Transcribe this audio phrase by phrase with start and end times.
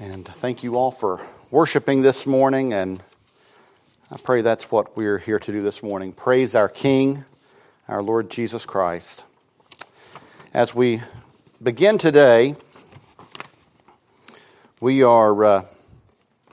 [0.00, 1.20] And thank you all for
[1.52, 2.72] worshiping this morning.
[2.72, 3.00] And
[4.10, 6.12] I pray that's what we're here to do this morning.
[6.12, 7.24] Praise our King,
[7.86, 9.22] our Lord Jesus Christ.
[10.52, 11.00] As we
[11.62, 12.56] begin today,
[14.80, 15.64] we are, uh,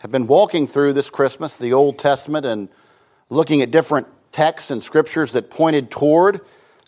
[0.02, 2.70] have been walking through this Christmas the Old Testament and
[3.32, 6.42] looking at different texts and scriptures that pointed toward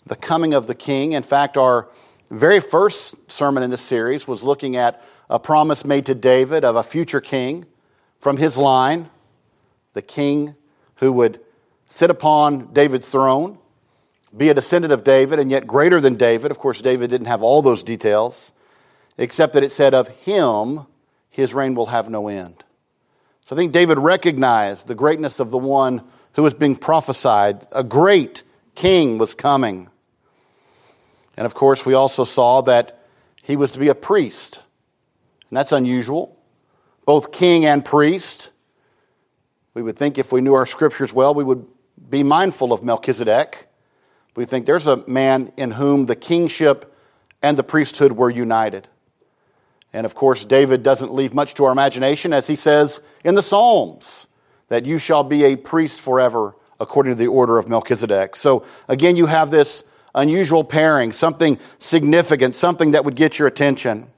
[0.06, 1.14] the coming of the King.
[1.14, 1.88] In fact, our
[2.30, 5.02] very first sermon in this series was looking at
[5.34, 7.66] a promise made to David of a future king
[8.20, 9.10] from his line,
[9.92, 10.54] the king
[10.96, 11.40] who would
[11.86, 13.58] sit upon David's throne,
[14.36, 16.52] be a descendant of David, and yet greater than David.
[16.52, 18.52] Of course, David didn't have all those details,
[19.18, 20.86] except that it said, Of him
[21.30, 22.62] his reign will have no end.
[23.44, 26.02] So I think David recognized the greatness of the one
[26.34, 27.66] who was being prophesied.
[27.72, 28.44] A great
[28.76, 29.88] king was coming.
[31.36, 33.04] And of course, we also saw that
[33.42, 34.60] he was to be a priest.
[35.54, 36.36] And that's unusual.
[37.06, 38.50] Both king and priest.
[39.72, 41.64] We would think if we knew our scriptures well, we would
[42.10, 43.68] be mindful of Melchizedek.
[44.34, 46.92] We think there's a man in whom the kingship
[47.40, 48.88] and the priesthood were united.
[49.92, 53.42] And of course, David doesn't leave much to our imagination as he says in the
[53.42, 54.26] Psalms
[54.70, 58.34] that you shall be a priest forever according to the order of Melchizedek.
[58.34, 59.84] So again, you have this
[60.16, 64.10] unusual pairing, something significant, something that would get your attention.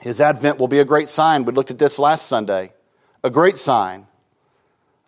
[0.00, 1.44] His advent will be a great sign.
[1.44, 2.72] We looked at this last Sunday.
[3.24, 4.06] A great sign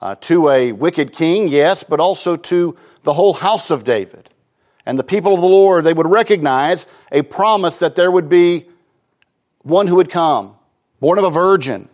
[0.00, 4.30] uh, to a wicked king, yes, but also to the whole house of David.
[4.84, 8.66] And the people of the Lord, they would recognize a promise that there would be
[9.62, 10.56] one who would come,
[10.98, 11.88] born of a virgin,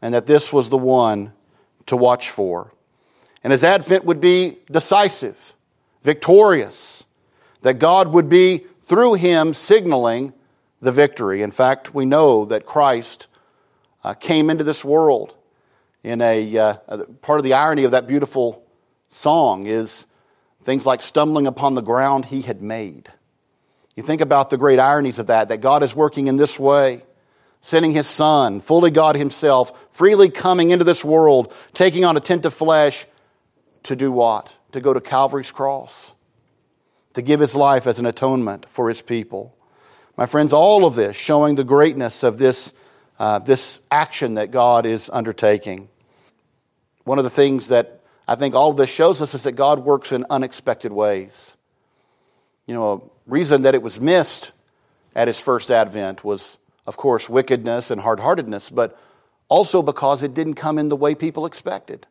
[0.00, 1.32] and that this was the one
[1.86, 2.72] to watch for.
[3.42, 5.54] And his advent would be decisive
[6.02, 7.04] victorious,
[7.62, 10.32] that God would be, through him, signaling
[10.80, 11.42] the victory.
[11.42, 13.26] In fact, we know that Christ
[14.02, 15.34] uh, came into this world
[16.02, 16.74] in a uh,
[17.20, 18.62] part of the irony of that beautiful
[19.10, 20.06] song is
[20.64, 23.10] things like stumbling upon the ground he had made.
[23.96, 27.02] You think about the great ironies of that, that God is working in this way,
[27.60, 32.46] sending his son, fully God himself, freely coming into this world, taking on a tent
[32.46, 33.06] of flesh
[33.82, 34.54] to do what?
[34.72, 36.14] to go to Calvary's cross,
[37.14, 39.54] to give his life as an atonement for his people.
[40.16, 42.72] My friends, all of this showing the greatness of this,
[43.18, 45.88] uh, this action that God is undertaking.
[47.04, 49.80] One of the things that I think all of this shows us is that God
[49.80, 51.56] works in unexpected ways.
[52.66, 54.52] You know, a reason that it was missed
[55.14, 58.98] at his first advent was, of course, wickedness and hard heartedness, but
[59.48, 62.06] also because it didn't come in the way people expected.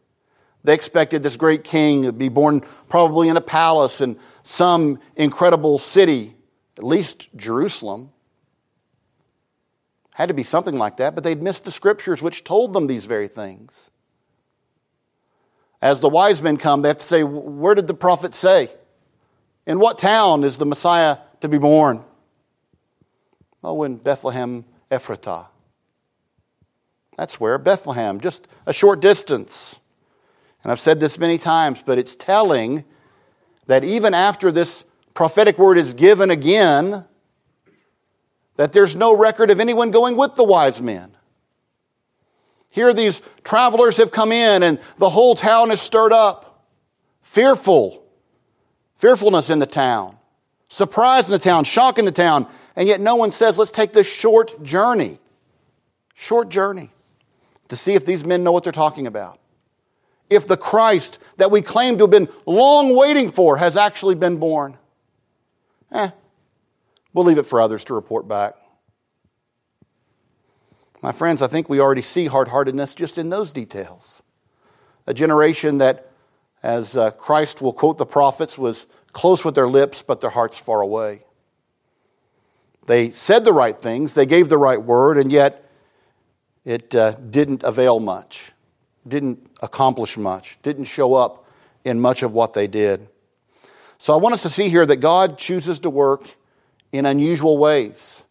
[0.64, 5.78] They expected this great king to be born probably in a palace in some incredible
[5.78, 6.36] city,
[6.80, 8.10] at least Jerusalem.
[10.12, 13.06] Had to be something like that, but they'd missed the scriptures which told them these
[13.06, 13.92] very things.
[15.82, 18.70] As the wise men come, they have to say, Where did the prophet say?
[19.68, 22.02] In what town is the Messiah to be born?
[23.62, 25.48] Oh, in Bethlehem, Ephratah.
[27.18, 29.76] That's where, Bethlehem, just a short distance.
[30.64, 32.86] And I've said this many times, but it's telling
[33.68, 34.86] that even after this
[35.20, 37.04] prophetic word is given again,
[38.56, 41.12] that there's no record of anyone going with the wise men.
[42.72, 46.66] Here, these travelers have come in, and the whole town is stirred up.
[47.20, 48.02] Fearful,
[48.96, 50.16] fearfulness in the town,
[50.70, 52.48] surprise in the town, shock in the town,
[52.78, 55.18] and yet no one says, let's take this short journey.
[56.16, 56.92] Short journey
[57.68, 59.38] to see if these men know what they're talking about
[60.30, 64.38] if the Christ that we claim to have been long waiting for has actually been
[64.38, 64.78] born?
[65.92, 66.10] Eh,
[67.14, 68.56] we'll leave it for others to report back.
[71.02, 74.22] My friends, I think we already see hard heartedness just in those details.
[75.08, 76.12] A generation that,
[76.62, 80.58] as uh, Christ will quote the prophets, was close with their lips, but their hearts
[80.58, 81.24] far away.
[82.86, 85.70] They said the right things, they gave the right word, and yet
[86.66, 88.52] it uh, didn't avail much
[89.10, 91.46] didn't accomplish much, didn't show up
[91.84, 93.08] in much of what they did.
[94.00, 96.24] So I want us to see here that God chooses to work
[96.92, 98.26] in unusual ways,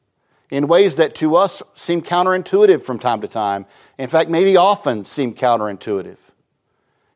[0.51, 3.67] in ways that to us seem counterintuitive from time to time.
[3.99, 6.17] In fact, maybe often seem counterintuitive.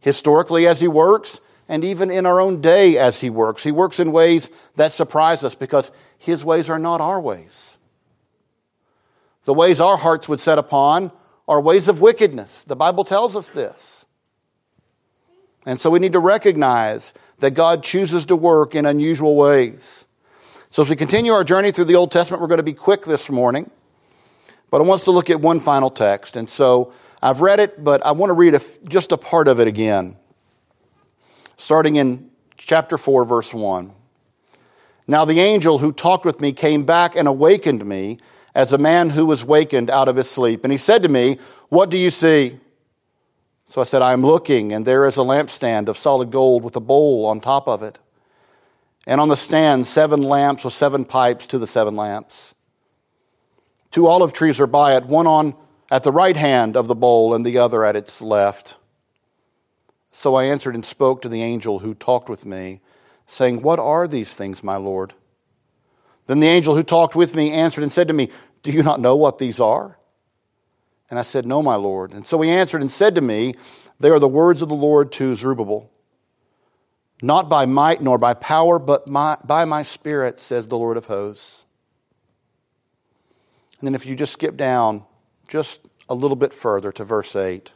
[0.01, 3.99] Historically, as He works, and even in our own day as He works, He works
[3.99, 7.79] in ways that surprise us because His ways are not our ways.
[9.45, 11.11] The ways our hearts would set upon
[11.49, 12.65] are ways of wickedness.
[12.65, 14.05] The Bible tells us this.
[15.65, 20.07] And so we need to recognize that God chooses to work in unusual ways.
[20.71, 23.05] So as we continue our journey through the Old Testament, we're going to be quick
[23.05, 23.69] this morning.
[24.71, 26.37] But I want us to look at one final text.
[26.37, 29.59] And so I've read it, but I want to read a, just a part of
[29.59, 30.17] it again.
[31.57, 33.91] Starting in chapter 4, verse 1.
[35.09, 38.21] Now the angel who talked with me came back and awakened me
[38.55, 40.63] as a man who was wakened out of his sleep.
[40.63, 41.39] And he said to me,
[41.71, 42.61] What do you see?
[43.73, 46.77] So I said, I am looking, and there is a lampstand of solid gold with
[46.77, 47.99] a bowl on top of it.
[49.07, 52.55] And on the stand, seven lamps with seven pipes to the seven lamps.
[53.91, 55.55] Two olive trees are by it, one on
[55.91, 58.77] at the right hand of the bowl and the other at its left.
[60.11, 62.83] So I answered and spoke to the angel who talked with me,
[63.25, 65.15] saying, What are these things, my Lord?
[66.27, 68.29] Then the angel who talked with me answered and said to me,
[68.63, 69.97] Do you not know what these are?
[71.13, 72.13] And I said, No, my Lord.
[72.13, 73.55] And so he answered and said to me,
[74.01, 75.91] They are the words of the Lord to Zerubbabel.
[77.21, 81.05] Not by might nor by power, but my, by my spirit, says the Lord of
[81.05, 81.67] hosts.
[83.79, 85.05] And then if you just skip down
[85.49, 87.71] just a little bit further to verse 8.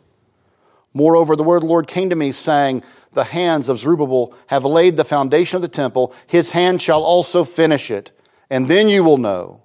[0.95, 4.65] Moreover, the word of the Lord came to me, saying, The hands of Zerubbabel have
[4.65, 8.13] laid the foundation of the temple, his hand shall also finish it.
[8.49, 9.61] And then you will know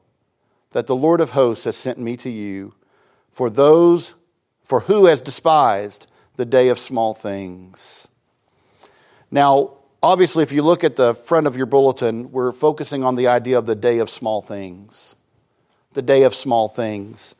[0.71, 2.73] that the Lord of hosts has sent me to you
[3.31, 4.15] for those
[4.63, 6.07] for who has despised
[6.37, 8.07] the day of small things.
[9.29, 13.27] Now, obviously, if you look at the front of your bulletin, we're focusing on the
[13.27, 15.15] idea of the day of small things.
[15.93, 17.35] The day of small things.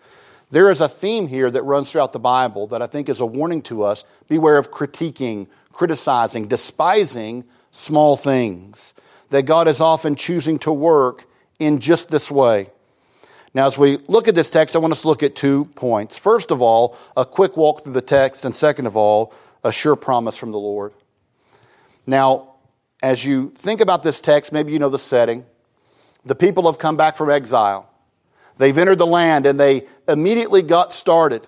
[0.52, 3.26] There is a theme here that runs throughout the Bible that I think is a
[3.26, 4.04] warning to us.
[4.28, 8.94] Beware of critiquing, criticizing, despising small things.
[9.30, 11.26] That God is often choosing to work
[11.60, 12.70] in just this way.
[13.54, 16.18] Now, as we look at this text, I want us to look at two points.
[16.18, 19.34] First of all, a quick walk through the text, and second of all,
[19.64, 20.94] a sure promise from the Lord.
[22.08, 22.56] Now,
[23.04, 25.46] as you think about this text, maybe you know the setting.
[26.26, 27.90] The people have come back from exile.
[28.58, 31.48] They've entered the land and they immediately got started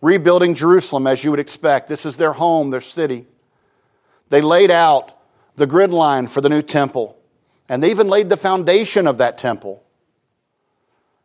[0.00, 1.88] rebuilding Jerusalem as you would expect.
[1.88, 3.26] This is their home, their city.
[4.28, 5.12] They laid out
[5.56, 7.18] the grid line for the new temple,
[7.68, 9.82] and they even laid the foundation of that temple.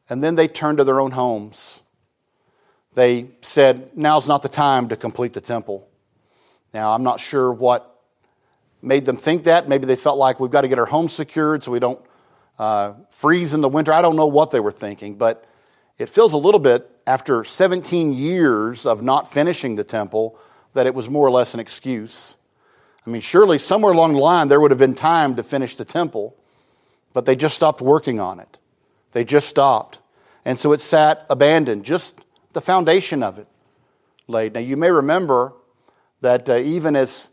[0.10, 1.82] And then they turned to their own homes.
[2.94, 5.88] They said, Now's not the time to complete the temple.
[6.74, 7.94] Now, I'm not sure what
[8.82, 9.68] made them think that.
[9.68, 12.04] Maybe they felt like we've got to get our homes secured so we don't
[12.60, 13.94] uh, freeze in the winter.
[13.94, 15.46] I don't know what they were thinking, but
[15.98, 20.38] it feels a little bit after 17 years of not finishing the temple
[20.74, 22.36] that it was more or less an excuse.
[23.06, 25.86] I mean, surely somewhere along the line there would have been time to finish the
[25.86, 26.36] temple,
[27.14, 28.58] but they just stopped working on it.
[29.12, 30.00] They just stopped.
[30.46, 32.24] And so it sat abandoned, just
[32.54, 33.48] the foundation of it
[34.28, 34.54] laid.
[34.54, 35.54] Now, you may remember
[36.22, 37.30] that uh, even as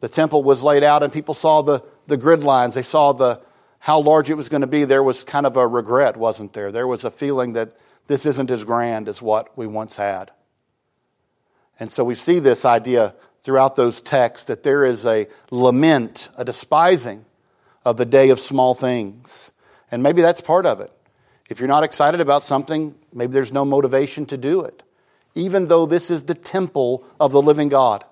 [0.00, 3.40] the temple was laid out and people saw the, the grid lines, they saw the,
[3.78, 6.70] how large it was going to be, there was kind of a regret, wasn't there?
[6.70, 7.72] There was a feeling that
[8.06, 10.30] this isn't as grand as what we once had.
[11.78, 16.44] And so we see this idea throughout those texts that there is a lament, a
[16.44, 17.24] despising
[17.84, 19.50] of the day of small things.
[19.90, 20.92] And maybe that's part of it.
[21.50, 24.84] If you're not excited about something, maybe there's no motivation to do it.
[25.34, 28.04] Even though this is the temple of the living God,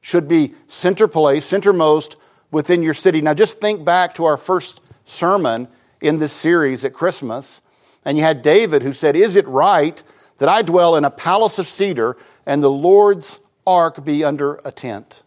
[0.00, 2.16] should be center place, centermost
[2.50, 3.22] within your city.
[3.22, 5.68] Now, just think back to our first sermon
[6.00, 7.62] in this series at Christmas,
[8.04, 10.02] and you had David who said, Is it right
[10.38, 14.72] that I dwell in a palace of cedar and the Lord's ark be under a
[14.72, 15.22] tent?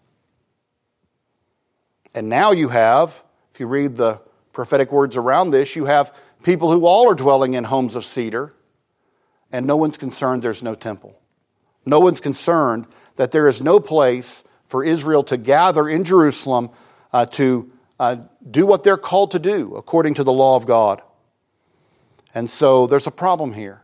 [2.13, 4.19] And now you have, if you read the
[4.53, 6.13] prophetic words around this, you have
[6.43, 8.53] people who all are dwelling in homes of cedar,
[9.51, 11.19] and no one's concerned there's no temple.
[11.85, 16.69] No one's concerned that there is no place for Israel to gather in Jerusalem
[17.13, 18.17] uh, to uh,
[18.49, 21.01] do what they're called to do according to the law of God.
[22.35, 23.81] And so there's a problem here.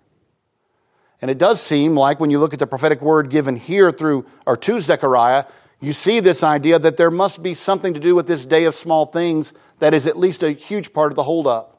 [1.21, 4.25] And it does seem like when you look at the prophetic word given here through
[4.45, 5.45] or to Zechariah,
[5.79, 8.75] you see this idea that there must be something to do with this day of
[8.75, 11.72] small things that is at least a huge part of the holdup.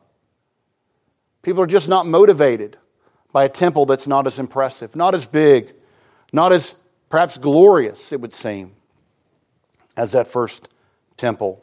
[1.44, 2.78] People are just not motivated
[3.32, 5.72] by a temple that's not as impressive, not as big,
[6.32, 6.74] not as
[7.10, 8.74] perhaps glorious, it would seem,
[9.96, 10.68] as that first
[11.16, 11.62] temple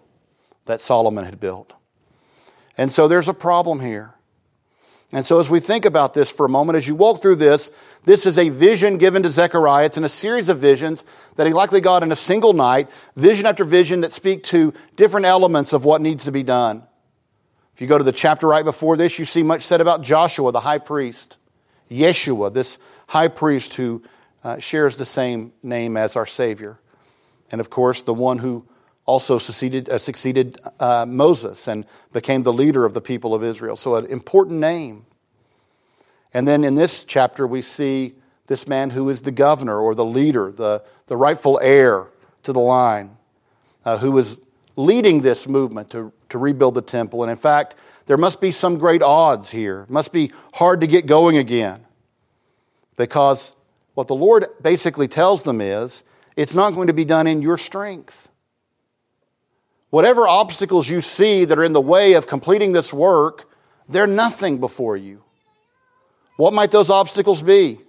[0.65, 1.73] that Solomon had built.
[2.77, 4.13] And so there's a problem here.
[5.13, 7.69] And so, as we think about this for a moment, as you walk through this,
[8.05, 9.87] this is a vision given to Zechariah.
[9.87, 11.03] It's in a series of visions
[11.35, 15.25] that he likely got in a single night, vision after vision that speak to different
[15.25, 16.83] elements of what needs to be done.
[17.81, 20.51] If you go to the chapter right before this, you see much said about Joshua,
[20.51, 21.37] the high priest,
[21.89, 24.03] Yeshua, this high priest who
[24.43, 26.77] uh, shares the same name as our Savior.
[27.51, 28.67] And of course, the one who
[29.05, 33.75] also succeeded, uh, succeeded uh, Moses and became the leader of the people of Israel.
[33.75, 35.07] So, an important name.
[36.35, 38.13] And then in this chapter, we see
[38.45, 42.09] this man who is the governor or the leader, the, the rightful heir
[42.43, 43.17] to the line,
[43.83, 44.37] uh, who is
[44.75, 47.23] leading this movement to, to rebuild the temple.
[47.23, 47.75] And in fact,
[48.05, 49.83] there must be some great odds here.
[49.83, 51.85] It must be hard to get going again.
[52.97, 53.55] Because
[53.93, 56.03] what the Lord basically tells them is
[56.35, 58.29] it's not going to be done in your strength.
[59.89, 63.49] Whatever obstacles you see that are in the way of completing this work,
[63.89, 65.23] they're nothing before you.
[66.37, 67.79] What might those obstacles be?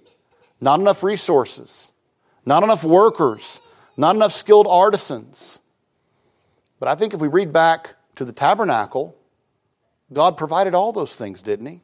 [0.60, 1.92] Not enough resources,
[2.44, 3.60] not enough workers,
[3.96, 5.58] not enough skilled artisans.
[6.82, 9.16] But I think if we read back to the tabernacle,
[10.12, 11.80] God provided all those things, didn't He?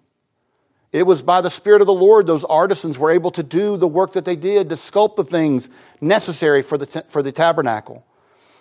[0.90, 3.86] It was by the Spirit of the Lord those artisans were able to do the
[3.86, 8.04] work that they did to sculpt the things necessary for the, for the tabernacle.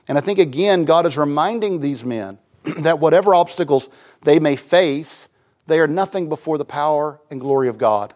[0.07, 2.37] And I think again, God is reminding these men
[2.81, 3.89] that whatever obstacles
[4.21, 5.29] they may face,
[5.65, 8.13] they are nothing before the power and glory of God.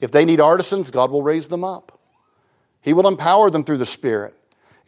[0.00, 2.00] If they need artisans, God will raise them up.
[2.80, 4.34] He will empower them through the Spirit.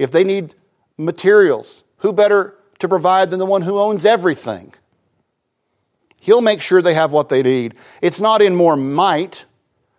[0.00, 0.56] If they need
[0.98, 4.75] materials, who better to provide than the one who owns everything?
[6.20, 7.76] He'll make sure they have what they need.
[8.02, 9.46] It's not in more might,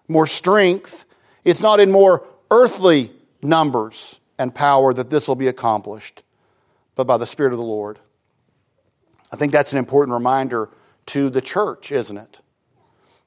[0.07, 1.05] more strength.
[1.43, 6.21] It's not in more earthly numbers and power that this will be accomplished,
[6.95, 7.97] but by the Spirit of the Lord.
[9.33, 10.69] I think that's an important reminder
[11.07, 12.39] to the church, isn't it?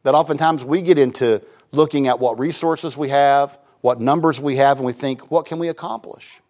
[0.04, 1.42] That oftentimes we get into
[1.72, 5.58] looking at what resources we have, what numbers we have, and we think, what can
[5.58, 6.40] we accomplish?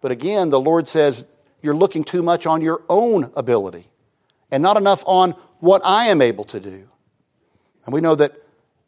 [0.00, 1.24] But again, the Lord says,
[1.62, 3.86] you're looking too much on your own ability
[4.50, 6.88] and not enough on what I am able to do.
[7.84, 8.32] And we know that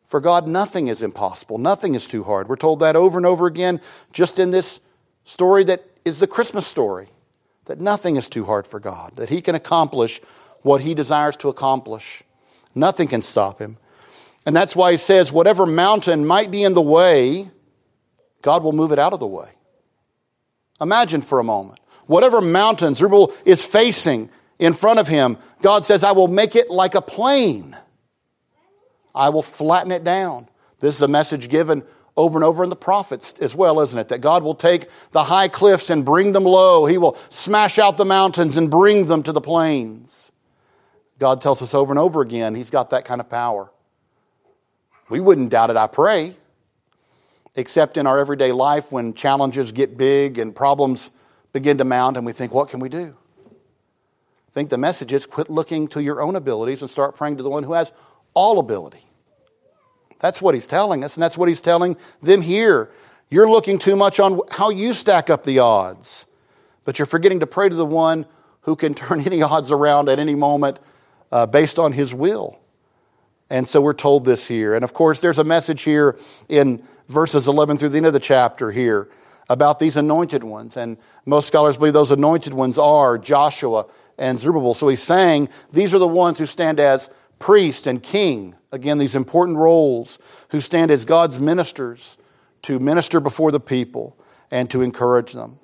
[0.06, 2.48] for God, nothing is impossible, nothing is too hard.
[2.48, 3.80] We're told that over and over again
[4.12, 4.80] just in this
[5.24, 7.08] story that is the Christmas story
[7.66, 10.20] that nothing is too hard for God, that He can accomplish
[10.62, 12.22] what He desires to accomplish.
[12.74, 13.76] Nothing can stop Him.
[14.44, 17.50] And that's why He says, whatever mountain might be in the way,
[18.42, 19.50] God will move it out of the way.
[20.82, 21.78] Imagine for a moment.
[22.06, 26.68] Whatever mountain Zerubbabel is facing in front of him, God says, I will make it
[26.68, 27.76] like a plain.
[29.14, 30.48] I will flatten it down.
[30.80, 31.84] This is a message given
[32.16, 34.08] over and over in the prophets as well, isn't it?
[34.08, 36.86] That God will take the high cliffs and bring them low.
[36.86, 40.32] He will smash out the mountains and bring them to the plains.
[41.18, 43.70] God tells us over and over again, He's got that kind of power.
[45.08, 46.34] We wouldn't doubt it, I pray,
[47.54, 51.10] except in our everyday life when challenges get big and problems
[51.52, 53.16] begin to mount and we think, what can we do?
[53.50, 57.42] I think the message is quit looking to your own abilities and start praying to
[57.42, 57.92] the one who has
[58.34, 59.04] all ability.
[60.20, 62.90] That's what he's telling us, and that's what he's telling them here.
[63.28, 66.26] You're looking too much on how you stack up the odds,
[66.84, 68.26] but you're forgetting to pray to the one
[68.62, 70.78] who can turn any odds around at any moment
[71.30, 72.58] uh, based on his will.
[73.50, 74.74] And so we're told this here.
[74.74, 76.18] And of course, there's a message here
[76.48, 79.08] in verses 11 through the end of the chapter here
[79.48, 80.76] about these anointed ones.
[80.76, 83.86] And most scholars believe those anointed ones are Joshua
[84.18, 84.74] and Zerubbabel.
[84.74, 88.54] So he's saying these are the ones who stand as priest and king.
[88.70, 90.18] Again, these important roles
[90.50, 92.16] who stand as God's ministers
[92.62, 94.16] to minister before the people
[94.50, 95.58] and to encourage them.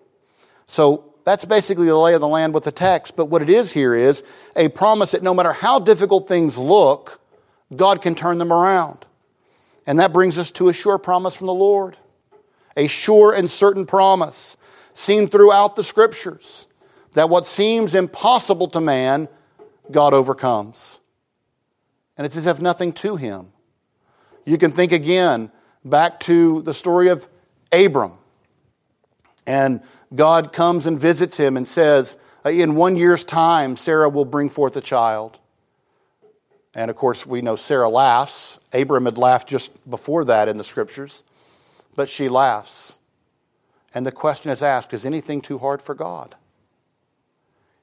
[0.66, 3.16] So that's basically the lay of the land with the text.
[3.16, 4.22] But what it is here is
[4.56, 7.20] a promise that no matter how difficult things look,
[7.74, 9.04] God can turn them around.
[9.88, 11.96] And that brings us to a sure promise from the Lord.
[12.76, 14.56] A sure and certain promise
[14.94, 16.68] seen throughout the scriptures
[17.14, 19.28] that what seems impossible to man,
[19.90, 21.00] God overcomes
[22.18, 23.52] and it's as if nothing to him.
[24.44, 25.52] You can think again
[25.84, 27.28] back to the story of
[27.72, 28.18] Abram.
[29.46, 29.80] And
[30.14, 34.76] God comes and visits him and says, In one year's time, Sarah will bring forth
[34.76, 35.38] a child.
[36.74, 38.58] And of course, we know Sarah laughs.
[38.72, 41.22] Abram had laughed just before that in the scriptures,
[41.96, 42.98] but she laughs.
[43.94, 46.34] And the question is asked Is anything too hard for God?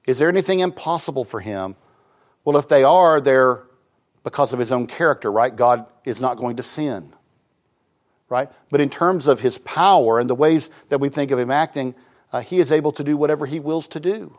[0.05, 1.75] Is there anything impossible for him?
[2.43, 3.63] Well, if they are, they're
[4.23, 5.55] because of his own character, right?
[5.55, 7.13] God is not going to sin,
[8.29, 8.49] right?
[8.69, 11.95] But in terms of his power and the ways that we think of him acting,
[12.31, 14.35] uh, he is able to do whatever he wills to do.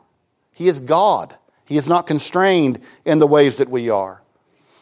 [0.52, 1.36] He is God.
[1.64, 4.22] He is not constrained in the ways that we are.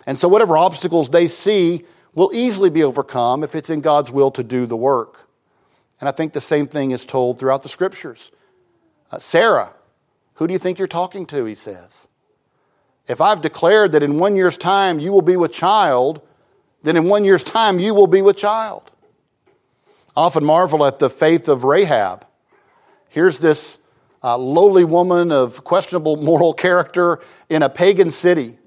[0.07, 1.85] And so, whatever obstacles they see
[2.15, 5.29] will easily be overcome if it's in God's will to do the work.
[6.01, 8.31] And I think the same thing is told throughout the scriptures.
[9.11, 9.73] Uh, Sarah,
[10.35, 11.45] who do you think you're talking to?
[11.45, 12.09] He says.
[13.07, 16.23] If I've declared that in one year's time you will be with child,
[16.83, 18.91] then in one year's time you will be with child.
[20.17, 22.27] I often marvel at the faith of Rahab.
[23.09, 23.79] Here's this
[24.23, 28.59] uh, lowly woman of questionable moral character in a pagan city.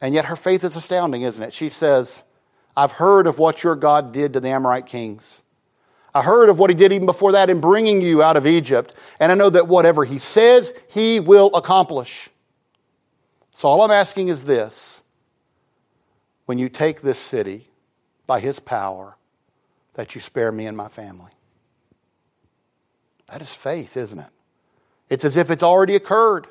[0.00, 1.52] And yet her faith is astounding, isn't it?
[1.52, 2.24] She says,
[2.76, 5.42] I've heard of what your God did to the Amorite kings.
[6.14, 8.94] I heard of what he did even before that in bringing you out of Egypt.
[9.20, 12.28] And I know that whatever he says, he will accomplish.
[13.50, 15.02] So all I'm asking is this
[16.46, 17.68] when you take this city
[18.26, 19.16] by his power,
[19.94, 21.32] that you spare me and my family.
[23.30, 24.30] That is faith, isn't it?
[25.10, 26.46] It's as if it's already occurred.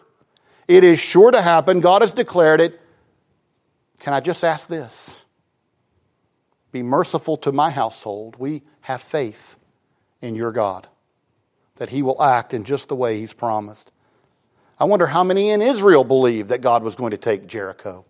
[0.67, 1.79] It is sure to happen.
[1.79, 2.79] God has declared it.
[3.99, 5.25] Can I just ask this?
[6.71, 8.35] Be merciful to my household.
[8.37, 9.55] We have faith
[10.21, 10.87] in your God
[11.77, 13.91] that he will act in just the way he's promised.
[14.79, 18.05] I wonder how many in Israel believed that God was going to take Jericho.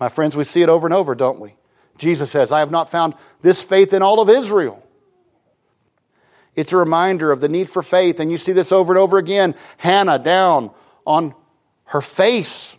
[0.00, 1.54] My friends, we see it over and over, don't we?
[1.98, 4.84] Jesus says, I have not found this faith in all of Israel.
[6.54, 9.18] It's a reminder of the need for faith, and you see this over and over
[9.18, 9.54] again.
[9.76, 10.70] Hannah down
[11.06, 11.34] on
[11.84, 12.76] her face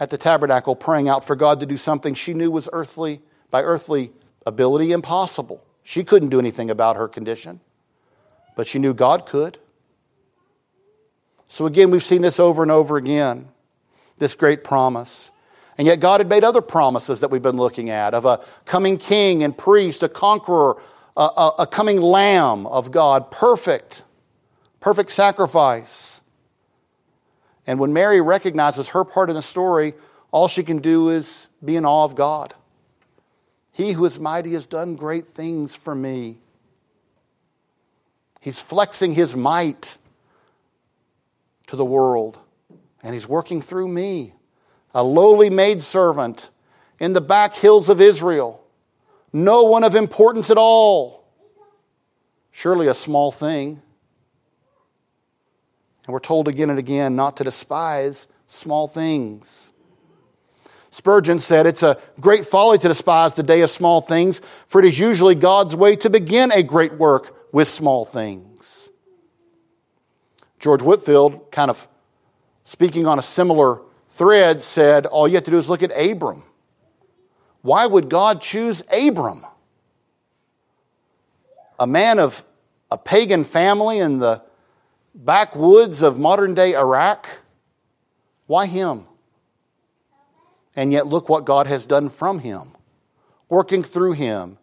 [0.00, 3.62] at the tabernacle praying out for God to do something she knew was earthly, by
[3.62, 4.12] earthly
[4.46, 5.64] ability, impossible.
[5.82, 7.60] She couldn't do anything about her condition,
[8.56, 9.58] but she knew God could.
[11.48, 13.48] So again, we've seen this over and over again
[14.18, 15.30] this great promise.
[15.76, 18.98] And yet, God had made other promises that we've been looking at of a coming
[18.98, 20.82] king and priest, a conqueror,
[21.16, 24.02] a, a, a coming lamb of God, perfect,
[24.80, 26.17] perfect sacrifice.
[27.68, 29.92] And when Mary recognizes her part in the story,
[30.30, 32.54] all she can do is be in awe of God.
[33.72, 36.38] He who is mighty has done great things for me.
[38.40, 39.98] He's flexing his might
[41.66, 42.38] to the world,
[43.02, 44.32] and he's working through me,
[44.94, 46.48] a lowly maidservant
[46.98, 48.64] in the back hills of Israel,
[49.30, 51.22] no one of importance at all,
[52.50, 53.82] surely a small thing.
[56.08, 59.74] And we're told again and again not to despise small things.
[60.90, 64.86] Spurgeon said, It's a great folly to despise the day of small things, for it
[64.86, 68.88] is usually God's way to begin a great work with small things.
[70.58, 71.86] George Whitefield, kind of
[72.64, 76.42] speaking on a similar thread, said, All you have to do is look at Abram.
[77.60, 79.44] Why would God choose Abram?
[81.78, 82.42] A man of
[82.90, 84.47] a pagan family in the
[85.18, 87.28] backwoods of modern day Iraq?
[88.46, 89.04] Why him?
[90.74, 92.70] And yet, look what God has done from him,
[93.48, 94.58] working through him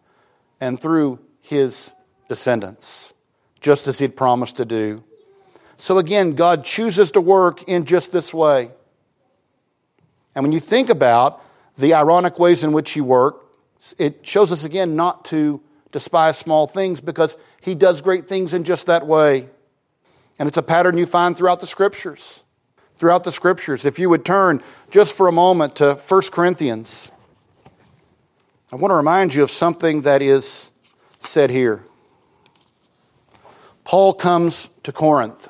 [0.60, 1.92] and through his
[2.28, 3.12] descendants,
[3.60, 5.04] just as he'd promised to do.
[5.76, 8.70] So, again, God chooses to work in just this way.
[10.34, 11.42] And when you think about
[11.76, 13.56] the ironic ways in which he worked,
[13.98, 15.60] it shows us again not to
[15.92, 19.50] despise small things because he does great things in just that way.
[20.38, 22.42] And it's a pattern you find throughout the scriptures.
[22.98, 23.84] Throughout the scriptures.
[23.84, 27.10] If you would turn just for a moment to 1 Corinthians,
[28.72, 30.70] I want to remind you of something that is
[31.20, 31.84] said here.
[33.84, 35.48] Paul comes to Corinth,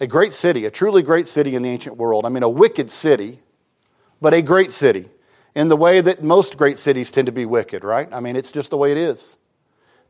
[0.00, 2.26] a great city, a truly great city in the ancient world.
[2.26, 3.40] I mean, a wicked city,
[4.20, 5.08] but a great city
[5.54, 8.08] in the way that most great cities tend to be wicked, right?
[8.12, 9.36] I mean, it's just the way it is.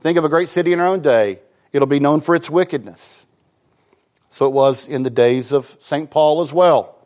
[0.01, 1.41] Think of a great city in our own day
[1.75, 3.27] it'll be known for its wickedness.
[4.31, 6.09] So it was in the days of St.
[6.09, 6.97] Paul as well.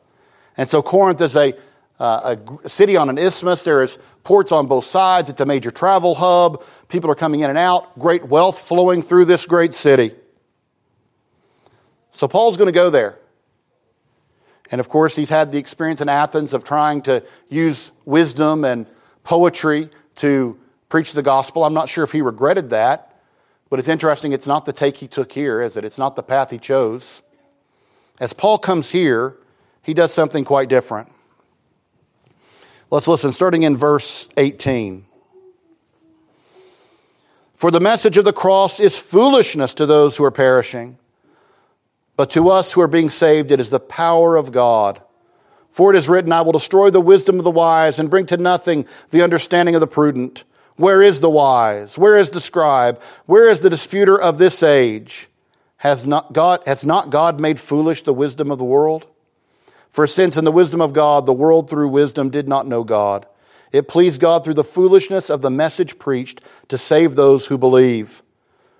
[0.57, 1.55] And so Corinth is a,
[1.99, 3.65] uh, a city on an isthmus.
[3.65, 5.31] There is ports on both sides.
[5.31, 6.63] It's a major travel hub.
[6.89, 7.99] People are coming in and out.
[7.99, 10.13] Great wealth flowing through this great city.
[12.13, 13.19] So Paul's going to go there.
[14.71, 18.87] And of course, he's had the experience in Athens of trying to use wisdom and
[19.25, 20.59] poetry to
[20.91, 21.65] preach the gospel.
[21.65, 23.08] I'm not sure if he regretted that.
[23.71, 25.85] But it's interesting, it's not the take he took here, is it?
[25.85, 27.23] It's not the path he chose.
[28.19, 29.37] As Paul comes here,
[29.83, 31.13] he does something quite different.
[32.91, 35.05] Let's listen, starting in verse 18.
[37.55, 40.97] For the message of the cross is foolishness to those who are perishing,
[42.17, 45.03] but to us who are being saved, it is the power of God.
[45.71, 48.37] For it is written, I will destroy the wisdom of the wise and bring to
[48.37, 50.45] nothing the understanding of the prudent.
[50.79, 51.99] Where is the wise?
[51.99, 53.03] Where is the scribe?
[53.27, 55.29] Where is the disputer of this age?
[55.79, 59.07] Has not God, has not God made foolish the wisdom of the world?
[59.91, 63.27] For since in the wisdom of God, the world through wisdom did not know God,
[63.73, 68.23] it pleased God through the foolishness of the message preached to save those who believe.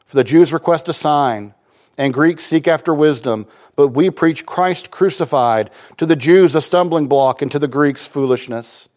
[0.07, 1.53] For the Jews request a sign,
[1.99, 7.09] and Greeks seek after wisdom, but we preach Christ crucified, to the Jews a stumbling
[7.09, 8.89] block, and to the Greeks foolishness.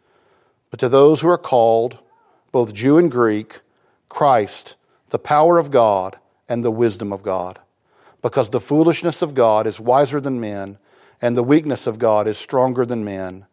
[0.69, 1.97] But to those who are called,
[2.51, 3.61] both Jew and Greek,
[4.09, 4.75] Christ,
[5.09, 6.17] the power of God
[6.49, 7.59] and the wisdom of God.
[8.21, 10.77] Because the foolishness of God is wiser than men,
[11.21, 13.45] and the weakness of God is stronger than men.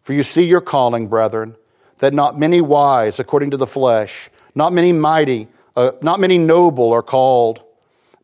[0.00, 1.56] For you see your calling, brethren,
[1.98, 6.92] that not many wise according to the flesh, not many mighty, uh, not many noble
[6.92, 7.62] are called,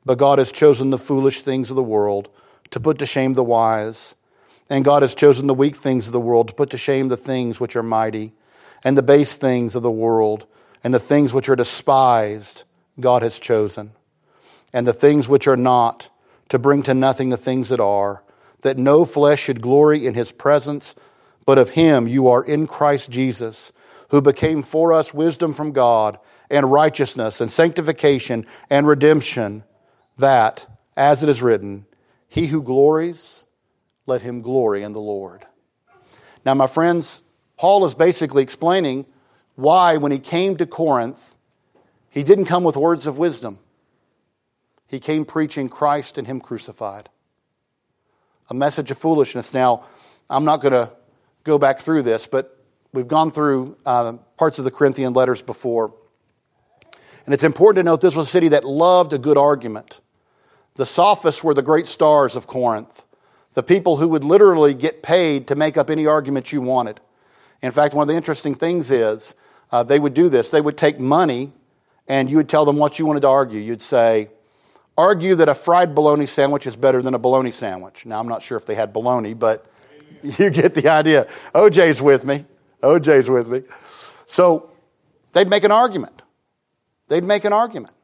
[0.05, 2.29] but God has chosen the foolish things of the world
[2.70, 4.14] to put to shame the wise.
[4.68, 7.16] And God has chosen the weak things of the world to put to shame the
[7.16, 8.33] things which are mighty,
[8.87, 10.46] and the base things of the world,
[10.85, 12.62] and the things which are despised,
[13.01, 13.90] God has chosen,
[14.72, 16.09] and the things which are not,
[16.51, 18.22] to bring to nothing the things that are,
[18.61, 20.94] that no flesh should glory in his presence,
[21.44, 23.72] but of him you are in Christ Jesus,
[24.11, 29.64] who became for us wisdom from God, and righteousness, and sanctification, and redemption,
[30.16, 30.64] that,
[30.96, 31.87] as it is written,
[32.29, 33.44] he who glories,
[34.07, 35.44] let him glory in the Lord.
[36.44, 37.22] Now, my friends,
[37.56, 39.06] Paul is basically explaining
[39.54, 41.36] why, when he came to Corinth,
[42.10, 43.58] he didn't come with words of wisdom.
[44.86, 47.08] He came preaching Christ and him crucified.
[48.48, 49.52] A message of foolishness.
[49.52, 49.84] Now,
[50.30, 50.92] I'm not going to
[51.44, 52.58] go back through this, but
[52.92, 55.94] we've gone through uh, parts of the Corinthian letters before.
[57.24, 60.00] And it's important to note this was a city that loved a good argument.
[60.74, 63.02] The sophists were the great stars of Corinth,
[63.54, 67.00] the people who would literally get paid to make up any argument you wanted.
[67.62, 69.34] In fact, one of the interesting things is
[69.70, 70.50] uh, they would do this.
[70.50, 71.52] They would take money
[72.08, 73.60] and you would tell them what you wanted to argue.
[73.60, 74.28] You'd say,
[74.96, 78.06] argue that a fried bologna sandwich is better than a bologna sandwich.
[78.06, 79.66] Now, I'm not sure if they had bologna, but
[80.22, 81.28] you get the idea.
[81.54, 82.44] OJ's with me.
[82.82, 83.62] OJ's with me.
[84.26, 84.70] So
[85.32, 86.22] they'd make an argument.
[87.08, 87.94] They'd make an argument.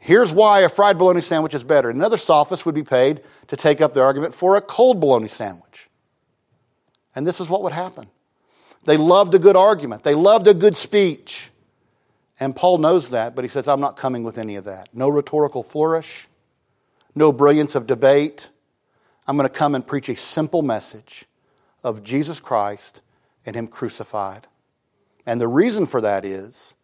[0.00, 1.90] Here's why a fried bologna sandwich is better.
[1.90, 5.88] Another sophist would be paid to take up the argument for a cold bologna sandwich.
[7.16, 8.08] And this is what would happen.
[8.84, 11.50] They loved a good argument, they loved a good speech.
[12.40, 14.90] And Paul knows that, but he says, I'm not coming with any of that.
[14.94, 16.28] No rhetorical flourish,
[17.14, 18.48] no brilliance of debate.
[19.26, 21.24] I'm going to come and preach a simple message
[21.82, 23.02] of Jesus Christ
[23.44, 24.46] and Him crucified.
[25.26, 26.74] And the reason for that is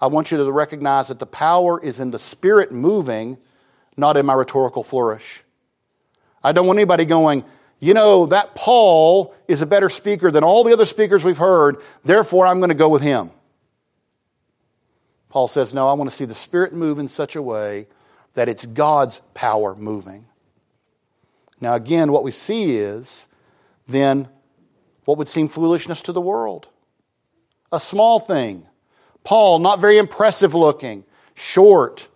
[0.00, 3.38] I want you to recognize that the power is in the Spirit moving,
[3.96, 5.42] not in my rhetorical flourish.
[6.44, 7.44] I don't want anybody going,
[7.78, 11.76] you know, that Paul is a better speaker than all the other speakers we've heard,
[12.04, 13.30] therefore I'm going to go with him.
[15.28, 17.88] Paul says, no, I want to see the Spirit move in such a way
[18.34, 20.26] that it's God's power moving.
[21.60, 23.26] Now, again, what we see is
[23.86, 24.28] then
[25.04, 26.68] what would seem foolishness to the world.
[27.72, 28.66] A small thing
[29.24, 32.08] Paul, not very impressive looking, short.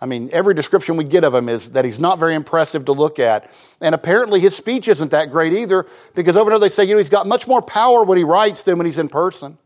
[0.00, 2.92] I mean, every description we get of him is that he's not very impressive to
[2.92, 3.50] look at.
[3.80, 6.98] And apparently his speech isn't that great either, because over there they say, you know,
[6.98, 9.56] he's got much more power when he writes than when he's in person.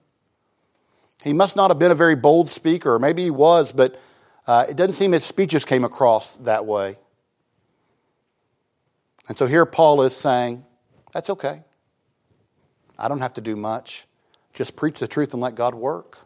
[1.25, 4.01] He must not have been a very bold speaker, maybe he was, but
[4.47, 6.97] uh, it doesn't seem his speeches came across that way.
[9.29, 10.64] And so here Paul is saying,
[11.12, 11.62] that's okay.
[12.99, 14.07] I don't have to do much.
[14.55, 16.19] Just preach the truth and let God work.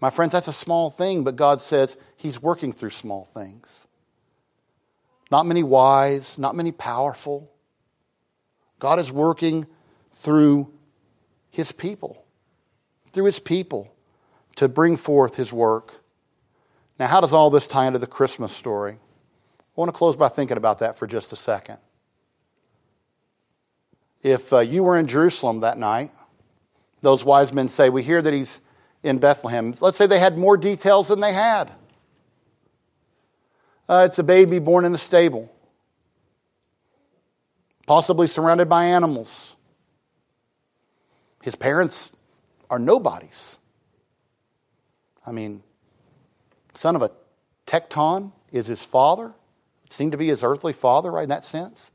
[0.00, 3.86] My friends, that's a small thing, but God says He's working through small things.
[5.30, 7.50] Not many wise, not many powerful.
[8.78, 9.66] God is working
[10.12, 10.72] through
[11.50, 12.24] His people,
[13.12, 13.92] through His people
[14.56, 16.02] to bring forth His work.
[16.98, 18.98] Now, how does all this tie into the Christmas story?
[19.58, 21.78] I want to close by thinking about that for just a second.
[24.22, 26.10] If uh, you were in Jerusalem that night,
[27.00, 28.60] those wise men say, We hear that He's
[29.06, 29.72] in Bethlehem.
[29.80, 31.70] Let's say they had more details than they had.
[33.88, 35.52] Uh, it's a baby born in a stable,
[37.86, 39.54] possibly surrounded by animals.
[41.42, 42.14] His parents
[42.68, 43.58] are nobodies.
[45.24, 45.62] I mean,
[46.74, 47.10] son of a
[47.66, 49.32] tekton is his father.
[49.88, 51.92] Seemed to be his earthly father, right, in that sense.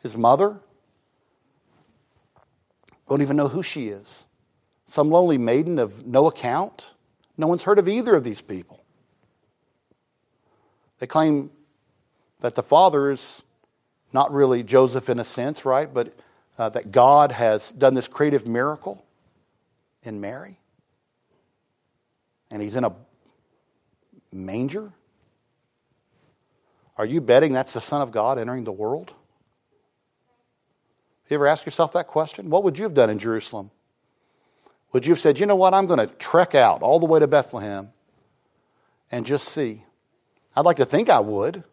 [0.00, 0.60] His mother.
[3.08, 4.26] Don't even know who she is
[4.92, 6.90] some lonely maiden of no account.
[7.38, 8.84] No one's heard of either of these people.
[10.98, 11.50] They claim
[12.40, 13.42] that the father is
[14.12, 15.92] not really Joseph in a sense, right?
[15.92, 16.14] But
[16.58, 19.02] uh, that God has done this creative miracle
[20.02, 20.58] in Mary.
[22.50, 22.92] And he's in a
[24.30, 24.92] manger.
[26.98, 29.08] Are you betting that's the Son of God entering the world?
[29.08, 29.16] Have
[31.30, 32.50] you ever ask yourself that question?
[32.50, 33.70] What would you have done in Jerusalem?
[34.92, 37.18] Would you have said, you know what, I'm going to trek out all the way
[37.18, 37.90] to Bethlehem
[39.10, 39.84] and just see?
[40.54, 41.64] I'd like to think I would.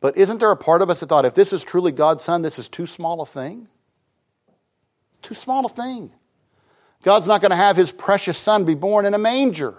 [0.00, 2.42] But isn't there a part of us that thought, if this is truly God's Son,
[2.42, 3.66] this is too small a thing?
[5.22, 6.12] Too small a thing.
[7.02, 9.74] God's not going to have his precious Son be born in a manger,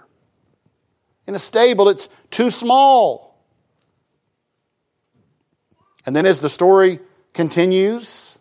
[1.26, 1.88] in a stable.
[1.88, 3.42] It's too small.
[6.04, 7.00] And then as the story
[7.32, 8.38] continues.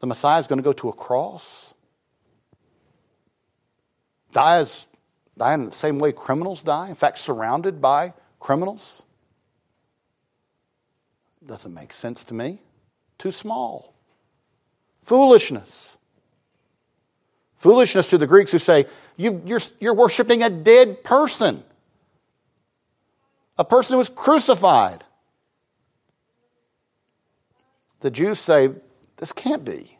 [0.00, 1.67] The Messiah is going to go to a cross,
[4.32, 4.86] die, as,
[5.36, 9.02] die in the same way criminals die, in fact, surrounded by criminals.
[11.46, 12.60] Doesn't make sense to me.
[13.18, 13.94] Too small.
[15.02, 15.96] Foolishness.
[17.56, 18.86] Foolishness to the Greeks who say,
[19.16, 21.64] you, you're, you're worshiping a dead person,
[23.56, 25.02] a person who was crucified.
[28.00, 28.68] The Jews say,
[29.16, 29.98] This can't be.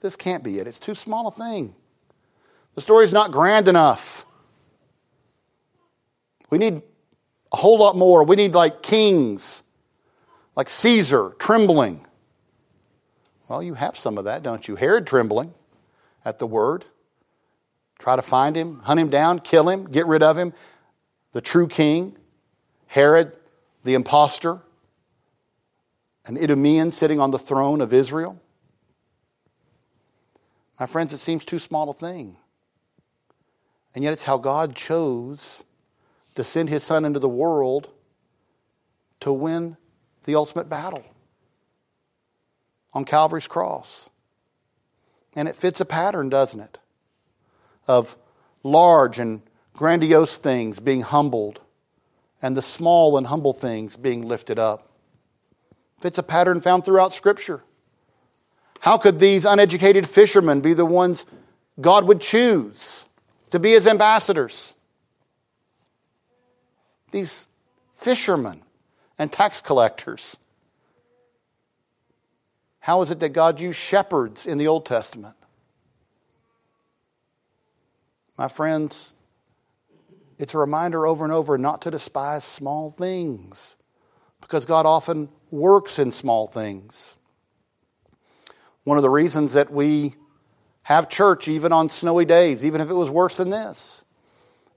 [0.00, 0.68] This can't be it.
[0.68, 1.74] It's too small a thing.
[2.78, 4.24] The story's not grand enough.
[6.48, 6.80] We need
[7.50, 8.22] a whole lot more.
[8.22, 9.64] We need like kings,
[10.54, 12.06] like Caesar trembling.
[13.48, 14.76] Well, you have some of that, don't you?
[14.76, 15.54] Herod trembling
[16.24, 16.84] at the word.
[17.98, 20.52] Try to find him, hunt him down, kill him, get rid of him.
[21.32, 22.16] The true king,
[22.86, 23.32] Herod,
[23.82, 24.60] the impostor,
[26.26, 28.40] an Idumean sitting on the throne of Israel.
[30.78, 32.36] My friends, it seems too small a thing.
[33.94, 35.64] And yet it's how God chose
[36.34, 37.88] to send his son into the world
[39.20, 39.76] to win
[40.24, 41.04] the ultimate battle
[42.92, 44.10] on Calvary's cross.
[45.34, 46.78] And it fits a pattern, doesn't it?
[47.86, 48.16] Of
[48.62, 49.42] large and
[49.74, 51.60] grandiose things being humbled
[52.42, 54.90] and the small and humble things being lifted up.
[56.00, 57.62] Fits a pattern found throughout Scripture.
[58.80, 61.26] How could these uneducated fishermen be the ones
[61.80, 63.04] God would choose
[63.50, 64.74] to be his ambassadors?
[67.10, 67.46] These
[67.96, 68.62] fishermen
[69.18, 70.36] and tax collectors
[72.88, 75.36] how is it that God used shepherds in the Old Testament?
[78.38, 79.12] My friends,
[80.38, 83.76] it's a reminder over and over not to despise small things
[84.40, 87.14] because God often works in small things.
[88.84, 90.14] One of the reasons that we
[90.88, 94.02] have church even on snowy days, even if it was worse than this,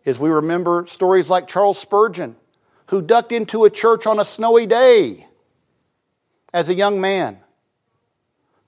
[0.04, 2.36] is we remember stories like Charles Spurgeon,
[2.88, 5.26] who ducked into a church on a snowy day
[6.54, 7.40] as a young man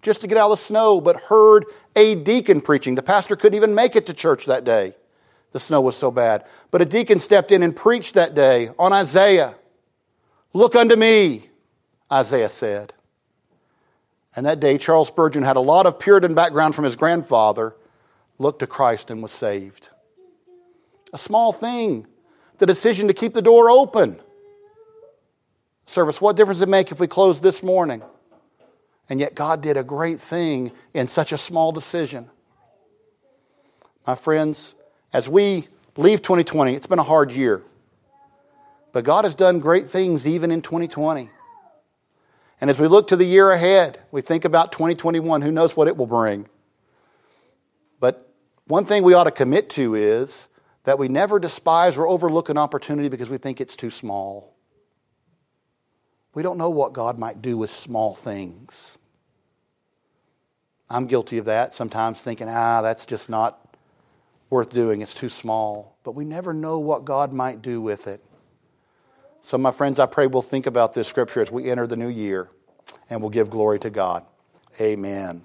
[0.02, 1.66] just to get out of the snow, but heard
[1.98, 2.96] a deacon preaching.
[2.96, 4.94] The pastor couldn't even make it to church that day.
[5.52, 6.46] The snow was so bad.
[6.72, 9.56] But a deacon stepped in and preached that day on Isaiah.
[10.54, 11.50] Look unto me,
[12.10, 12.94] Isaiah said.
[14.36, 17.76] And that day, Charles Spurgeon had a lot of Puritan background from his grandfather,
[18.40, 19.90] looked to Christ and was saved.
[21.14, 22.08] A small thing,
[22.58, 24.20] the decision to keep the door open.
[25.86, 28.02] Service, what difference does it make if we close this morning?
[29.10, 32.30] And yet, God did a great thing in such a small decision.
[34.08, 34.76] My friends,
[35.12, 37.62] as we leave 2020, it's been a hard year.
[38.94, 41.30] But God has done great things even in 2020.
[42.62, 45.88] And as we look to the year ahead, we think about 2021, who knows what
[45.88, 46.48] it will bring.
[48.00, 48.34] But
[48.68, 50.50] one thing we ought to commit to is
[50.84, 54.54] that we never despise or overlook an opportunity because we think it's too small.
[56.34, 58.98] We don't know what God might do with small things.
[60.90, 63.78] I'm guilty of that, sometimes thinking, ah, that's just not
[64.50, 65.98] worth doing, it's too small.
[66.04, 68.24] But we never know what God might do with it.
[69.46, 72.08] So, my friends, I pray we'll think about this scripture as we enter the new
[72.08, 72.50] year
[73.10, 74.26] and we'll give glory to God.
[74.80, 75.44] Amen.